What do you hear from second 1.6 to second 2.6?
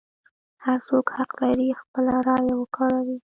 خپله رایه